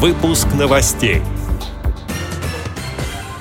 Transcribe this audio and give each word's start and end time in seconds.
Выпуск 0.00 0.48
новостей. 0.58 1.22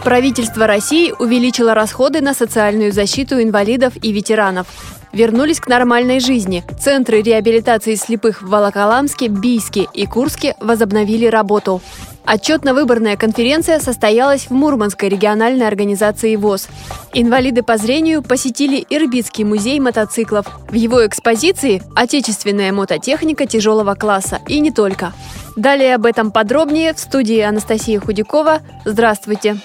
Правительство 0.03 0.67
России 0.67 1.11
увеличило 1.17 1.73
расходы 1.73 2.21
на 2.21 2.35
социальную 2.35 2.91
защиту 2.91 3.41
инвалидов 3.41 3.93
и 3.99 4.11
ветеранов. 4.11 4.67
Вернулись 5.11 5.59
к 5.59 5.67
нормальной 5.67 6.19
жизни. 6.19 6.63
Центры 6.79 7.23
реабилитации 7.23 7.95
слепых 7.95 8.43
в 8.43 8.49
Волоколамске, 8.49 9.29
Бийске 9.29 9.87
и 9.93 10.05
Курске 10.05 10.55
возобновили 10.59 11.25
работу. 11.25 11.81
Отчетно-выборная 12.25 13.17
конференция 13.17 13.79
состоялась 13.79 14.47
в 14.47 14.51
Мурманской 14.51 15.09
региональной 15.09 15.67
организации 15.67 16.35
ВОЗ. 16.35 16.67
Инвалиды 17.13 17.63
по 17.63 17.77
зрению 17.77 18.23
посетили 18.23 18.85
Ирбитский 18.89 19.43
музей 19.43 19.79
мотоциклов. 19.79 20.45
В 20.69 20.73
его 20.73 21.05
экспозиции– 21.05 21.83
отечественная 21.95 22.71
мототехника 22.71 23.45
тяжелого 23.45 23.95
класса 23.95 24.39
и 24.47 24.59
не 24.59 24.71
только. 24.71 25.13
Далее 25.55 25.95
об 25.95 26.05
этом 26.05 26.31
подробнее 26.31 26.93
в 26.93 26.99
студии 26.99 27.39
Анастасия 27.39 27.99
Худякова. 27.99 28.61
Здравствуйте! 28.85 29.57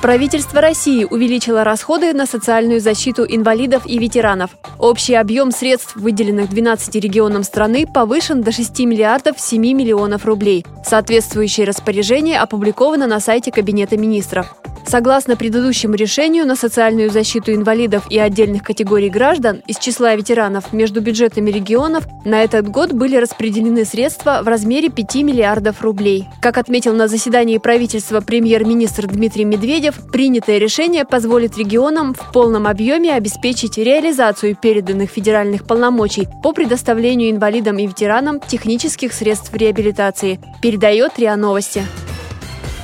Правительство 0.00 0.62
России 0.62 1.04
увеличило 1.04 1.62
расходы 1.62 2.14
на 2.14 2.24
социальную 2.24 2.80
защиту 2.80 3.26
инвалидов 3.28 3.82
и 3.84 3.98
ветеранов. 3.98 4.50
Общий 4.78 5.14
объем 5.14 5.50
средств, 5.50 5.94
выделенных 5.94 6.48
12 6.48 6.94
регионам 6.94 7.42
страны, 7.42 7.86
повышен 7.86 8.40
до 8.40 8.50
6 8.50 8.80
миллиардов 8.80 9.38
7 9.38 9.60
миллионов 9.60 10.24
рублей. 10.24 10.64
Соответствующее 10.86 11.66
распоряжение 11.66 12.40
опубликовано 12.40 13.06
на 13.06 13.20
сайте 13.20 13.52
Кабинета 13.52 13.98
министров. 13.98 14.54
Согласно 14.90 15.36
предыдущему 15.36 15.94
решению, 15.94 16.44
на 16.46 16.56
социальную 16.56 17.10
защиту 17.10 17.54
инвалидов 17.54 18.06
и 18.10 18.18
отдельных 18.18 18.64
категорий 18.64 19.08
граждан 19.08 19.62
из 19.68 19.78
числа 19.78 20.16
ветеранов 20.16 20.72
между 20.72 21.00
бюджетами 21.00 21.48
регионов 21.48 22.08
на 22.24 22.42
этот 22.42 22.68
год 22.68 22.92
были 22.92 23.14
распределены 23.14 23.84
средства 23.84 24.40
в 24.42 24.48
размере 24.48 24.88
5 24.88 25.14
миллиардов 25.22 25.80
рублей. 25.82 26.26
Как 26.42 26.58
отметил 26.58 26.92
на 26.92 27.06
заседании 27.06 27.58
правительства 27.58 28.20
премьер-министр 28.20 29.06
Дмитрий 29.06 29.44
Медведев, 29.44 29.94
принятое 30.10 30.58
решение 30.58 31.04
позволит 31.04 31.56
регионам 31.56 32.12
в 32.12 32.32
полном 32.32 32.66
объеме 32.66 33.14
обеспечить 33.14 33.78
реализацию 33.78 34.56
переданных 34.56 35.08
федеральных 35.08 35.68
полномочий 35.68 36.26
по 36.42 36.52
предоставлению 36.52 37.30
инвалидам 37.30 37.78
и 37.78 37.86
ветеранам 37.86 38.40
технических 38.40 39.12
средств 39.12 39.54
реабилитации, 39.54 40.40
передает 40.60 41.16
РИА 41.16 41.36
Новости. 41.36 41.84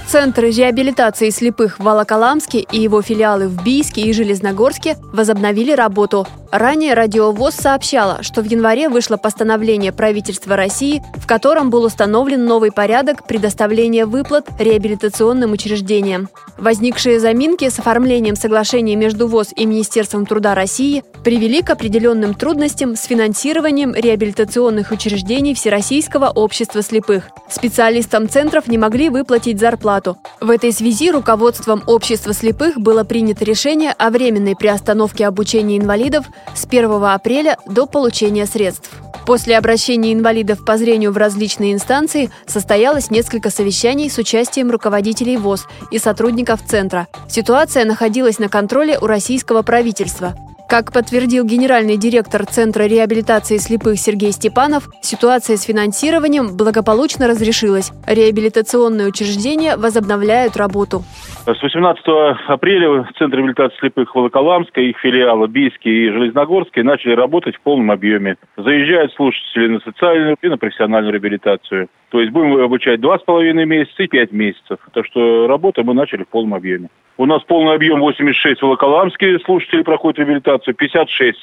Центр 0.09 0.45
реабилитации 0.45 1.31
слепых 1.31 1.81
в 1.81 1.83
Волоколамске 1.83 2.61
и 2.61 2.79
его 2.81 3.03
филиалы 3.03 3.49
в 3.49 3.65
Бийске 3.65 4.03
и 4.03 4.13
Железногорске 4.13 4.97
возобновили 5.13 5.73
работу. 5.73 6.29
Ранее 6.53 6.95
Радиовоз 6.95 7.57
сообщала, 7.57 8.23
что 8.23 8.41
в 8.41 8.45
январе 8.45 8.89
вышло 8.89 9.17
постановление 9.17 9.91
правительства 9.91 10.55
России, 10.55 11.03
в 11.17 11.27
котором 11.27 11.71
был 11.71 11.83
установлен 11.83 12.45
новый 12.45 12.71
порядок 12.71 13.27
предоставления 13.27 14.07
выплат 14.07 14.49
реабилитационным 14.61 15.51
учреждениям. 15.51 16.29
Возникшие 16.57 17.19
заминки 17.19 17.69
с 17.69 17.81
оформлением 17.81 18.37
соглашения 18.37 18.95
между 18.95 19.27
ВОЗ 19.27 19.49
и 19.57 19.67
Министерством 19.67 20.25
труда 20.25 20.55
России 20.55 21.03
привели 21.25 21.63
к 21.63 21.71
определенным 21.71 22.33
трудностям 22.35 22.95
с 22.95 23.03
финансированием 23.03 23.93
реабилитационных 23.93 24.93
учреждений 24.93 25.53
Всероссийского 25.53 26.29
общества 26.29 26.81
слепых. 26.81 27.25
Специалистам 27.51 28.29
центров 28.29 28.69
не 28.69 28.79
могли 28.79 29.09
выплатить 29.09 29.59
зарплату. 29.59 29.96
В 30.41 30.51
этой 30.51 30.73
связи 30.73 31.11
руководством 31.11 31.83
общества 31.87 32.33
слепых 32.33 32.79
было 32.79 33.05
принято 33.05 33.45
решение 33.45 33.93
о 33.93 34.11
временной 34.11 34.57
приостановке 34.57 35.27
обучения 35.27 35.79
инвалидов 35.79 36.27
с 36.55 36.65
1 36.65 36.91
апреля 37.05 37.57
до 37.67 37.87
получения 37.87 38.47
средств. 38.47 38.91
После 39.27 39.59
обращения 39.59 40.13
инвалидов 40.13 40.65
по 40.65 40.79
зрению 40.79 41.11
в 41.11 41.17
различные 41.17 41.73
инстанции 41.73 42.31
состоялось 42.47 43.11
несколько 43.11 43.51
совещаний 43.51 44.09
с 44.09 44.19
участием 44.19 44.71
руководителей 44.71 45.37
ВОЗ 45.37 45.67
и 45.91 45.99
сотрудников 45.99 46.61
Центра. 46.65 47.09
Ситуация 47.29 47.85
находилась 47.85 48.39
на 48.39 48.49
контроле 48.49 48.99
у 49.01 49.07
российского 49.07 49.63
правительства. 49.63 50.37
Как 50.69 50.93
подтвердил 50.93 51.45
генеральный 51.45 51.97
директор 51.97 52.45
Центра 52.45 52.85
реабилитации 52.85 53.57
слепых 53.57 53.99
Сергей 53.99 54.33
Степанов, 54.33 54.89
ситуация 55.01 55.57
с 55.57 55.63
финансированием 55.63 56.57
благополучно 56.57 57.29
разрешилась. 57.29 57.93
Реабилитационные 58.05 59.07
учреждения 59.07 59.77
возобновляют 59.77 60.57
работу. 60.57 61.03
С 61.47 61.63
18 61.63 62.03
апреля 62.49 63.09
Центр 63.17 63.37
реабилитации 63.39 63.79
слепых 63.79 64.13
Волоколамска, 64.17 64.81
их 64.81 64.99
филиалы 64.99 65.47
Бийский 65.47 66.09
и 66.09 66.11
Железногорский 66.11 66.83
начали 66.83 67.13
работать 67.13 67.55
в 67.55 67.61
полном 67.61 67.93
объеме. 67.93 68.37
Заезжают 68.57 69.13
слушатели 69.15 69.69
на 69.69 69.79
социальную 69.81 70.37
и 70.43 70.49
на 70.49 70.59
профессиональную 70.59 71.13
реабилитацию. 71.13 71.87
То 72.09 72.21
есть 72.21 72.33
будем 72.33 72.61
обучать 72.61 73.01
два 73.01 73.19
с 73.21 73.23
половиной 73.23 73.67
месяца 73.67 74.03
и 74.03 74.09
пять 74.09 74.33
месяцев. 74.33 74.79
Так 74.93 75.07
что 75.07 75.47
работу 75.47 75.85
мы 75.85 75.95
начали 75.95 76.25
в 76.25 76.29
полном 76.29 76.55
объеме. 76.55 76.89
У 77.19 77.27
нас 77.27 77.43
полный 77.45 77.75
объем 77.75 78.01
86 78.01 78.61
в 78.61 78.63
Волоколамске 78.63 79.39
слушатели 79.41 79.83
проходят 79.83 80.19
реабилитацию, 80.19 80.75
56 80.75 81.39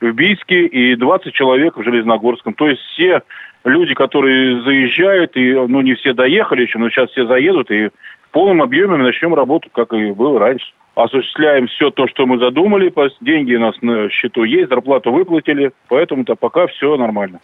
в 0.00 0.12
Бийске 0.12 0.66
и 0.66 0.94
20 0.94 1.32
человек 1.32 1.76
в 1.76 1.82
Железногорском. 1.82 2.54
То 2.54 2.68
есть 2.68 2.80
все 2.92 3.22
люди, 3.64 3.94
которые 3.94 4.62
заезжают, 4.62 5.36
и 5.36 5.52
ну 5.52 5.80
не 5.80 5.94
все 5.94 6.12
доехали 6.12 6.62
еще, 6.62 6.78
но 6.78 6.90
сейчас 6.90 7.10
все 7.10 7.26
заедут, 7.26 7.70
и 7.70 7.90
полном 8.36 8.60
объеме 8.60 8.98
мы 8.98 9.04
начнем 9.04 9.34
работу, 9.34 9.70
как 9.72 9.94
и 9.94 10.12
было 10.12 10.38
раньше. 10.38 10.66
Осуществляем 10.94 11.68
все 11.68 11.90
то, 11.90 12.06
что 12.06 12.26
мы 12.26 12.38
задумали, 12.38 12.92
деньги 13.22 13.54
у 13.54 13.60
нас 13.60 13.74
на 13.80 14.10
счету 14.10 14.44
есть, 14.44 14.68
зарплату 14.68 15.10
выплатили, 15.10 15.72
поэтому-то 15.88 16.36
пока 16.36 16.66
все 16.66 16.98
нормально. 16.98 17.40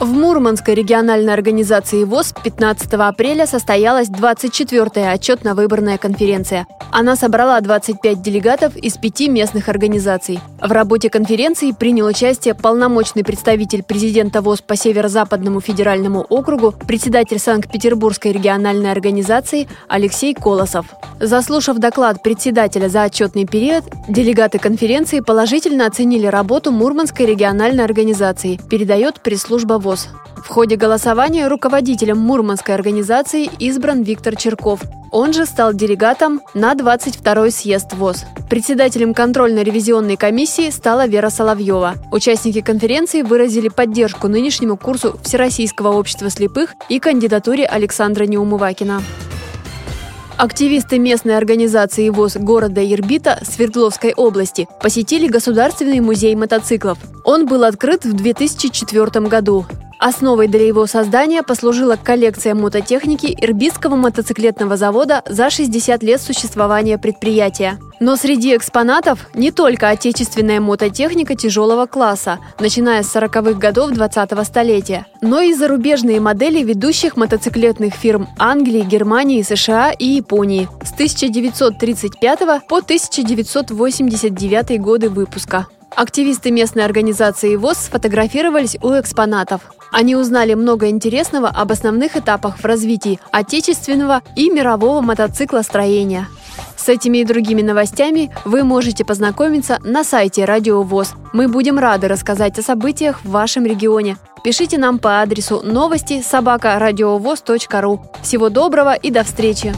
В 0.00 0.12
Мурманской 0.12 0.74
региональной 0.74 1.32
организации 1.32 2.04
ВОЗ 2.04 2.32
15 2.44 2.92
апреля 2.92 3.48
состоялась 3.48 4.08
24-я 4.08 5.12
отчетно-выборная 5.12 5.98
конференция. 5.98 6.68
Она 6.92 7.16
собрала 7.16 7.60
25 7.60 8.22
делегатов 8.22 8.76
из 8.76 8.96
пяти 8.96 9.28
местных 9.28 9.68
организаций. 9.68 10.38
В 10.62 10.70
работе 10.70 11.10
конференции 11.10 11.72
принял 11.72 12.06
участие 12.06 12.54
полномочный 12.54 13.24
представитель 13.24 13.82
президента 13.82 14.40
ВОЗ 14.40 14.62
по 14.62 14.76
Северо-Западному 14.76 15.60
федеральному 15.60 16.20
округу, 16.20 16.72
председатель 16.86 17.40
Санкт-Петербургской 17.40 18.30
региональной 18.30 18.92
организации 18.92 19.66
Алексей 19.88 20.32
Колосов. 20.32 20.86
Заслушав 21.18 21.78
доклад 21.78 22.22
председателя 22.22 22.88
за 22.88 23.02
отчетный 23.02 23.46
период, 23.46 23.82
делегаты 24.08 24.60
конференции 24.60 25.18
положительно 25.18 25.86
оценили 25.86 26.26
работу 26.26 26.70
Мурманской 26.70 27.26
региональной 27.26 27.82
организации, 27.82 28.60
передает 28.70 29.20
пресс-служба 29.20 29.74
ВОЗ 29.74 29.87
ВОЗ. 29.88 30.08
В 30.36 30.48
ходе 30.48 30.76
голосования 30.76 31.48
руководителем 31.48 32.18
Мурманской 32.18 32.74
организации 32.74 33.48
избран 33.58 34.02
Виктор 34.02 34.36
Черков. 34.36 34.80
Он 35.10 35.32
же 35.32 35.46
стал 35.46 35.72
делегатом 35.72 36.42
на 36.52 36.74
22-й 36.74 37.50
съезд 37.50 37.94
ВОЗ. 37.94 38.26
Председателем 38.50 39.14
контрольно-ревизионной 39.14 40.18
комиссии 40.18 40.68
стала 40.68 41.06
Вера 41.06 41.30
Соловьева. 41.30 41.94
Участники 42.12 42.60
конференции 42.60 43.22
выразили 43.22 43.68
поддержку 43.68 44.28
нынешнему 44.28 44.76
курсу 44.76 45.18
Всероссийского 45.22 45.96
общества 45.96 46.28
слепых 46.28 46.74
и 46.90 46.98
кандидатуре 46.98 47.64
Александра 47.64 48.24
Неумывакина. 48.24 49.00
Активисты 50.36 50.98
местной 50.98 51.36
организации 51.36 52.10
ВОЗ 52.10 52.36
города 52.36 52.80
Ирбита 52.84 53.40
Свердловской 53.42 54.12
области 54.14 54.68
посетили 54.80 55.26
Государственный 55.26 56.00
музей 56.00 56.36
мотоциклов. 56.36 56.98
Он 57.24 57.46
был 57.46 57.64
открыт 57.64 58.04
в 58.04 58.12
2004 58.12 59.26
году. 59.26 59.66
Основой 59.98 60.46
для 60.46 60.64
его 60.64 60.86
создания 60.86 61.42
послужила 61.42 61.96
коллекция 61.96 62.54
мототехники 62.54 63.36
Ирбитского 63.40 63.96
мотоциклетного 63.96 64.76
завода 64.76 65.22
за 65.28 65.50
60 65.50 66.02
лет 66.04 66.20
существования 66.20 66.98
предприятия. 66.98 67.80
Но 67.98 68.14
среди 68.14 68.56
экспонатов 68.56 69.26
не 69.34 69.50
только 69.50 69.88
отечественная 69.88 70.60
мототехника 70.60 71.34
тяжелого 71.34 71.86
класса, 71.86 72.38
начиная 72.60 73.02
с 73.02 73.14
40-х 73.14 73.58
годов 73.58 73.90
20-го 73.90 74.44
столетия, 74.44 75.06
но 75.20 75.40
и 75.40 75.52
зарубежные 75.52 76.20
модели 76.20 76.62
ведущих 76.62 77.16
мотоциклетных 77.16 77.94
фирм 77.94 78.28
Англии, 78.38 78.82
Германии, 78.82 79.42
США 79.42 79.90
и 79.90 80.06
Японии 80.06 80.68
с 80.84 80.92
1935 80.92 82.38
по 82.68 82.78
1989 82.78 84.80
годы 84.80 85.08
выпуска. 85.08 85.66
Активисты 85.98 86.52
местной 86.52 86.84
организации 86.84 87.56
ВОЗ 87.56 87.78
сфотографировались 87.78 88.76
у 88.82 88.92
экспонатов. 88.92 89.62
Они 89.90 90.14
узнали 90.14 90.54
много 90.54 90.90
интересного 90.90 91.48
об 91.48 91.72
основных 91.72 92.16
этапах 92.16 92.58
в 92.58 92.64
развитии 92.64 93.18
отечественного 93.32 94.22
и 94.36 94.48
мирового 94.48 95.00
мотоциклостроения. 95.00 96.28
С 96.76 96.88
этими 96.88 97.18
и 97.18 97.24
другими 97.24 97.62
новостями 97.62 98.30
вы 98.44 98.62
можете 98.62 99.04
познакомиться 99.04 99.80
на 99.82 100.04
сайте 100.04 100.44
Радио 100.44 100.84
ВОЗ. 100.84 101.14
Мы 101.32 101.48
будем 101.48 101.80
рады 101.80 102.06
рассказать 102.06 102.56
о 102.60 102.62
событиях 102.62 103.24
в 103.24 103.30
вашем 103.30 103.66
регионе. 103.66 104.18
Пишите 104.44 104.78
нам 104.78 105.00
по 105.00 105.20
адресу 105.20 105.62
новости 105.64 106.22
собака 106.22 106.78
ру. 107.80 108.00
Всего 108.22 108.50
доброго 108.50 108.94
и 108.94 109.10
до 109.10 109.24
встречи! 109.24 109.74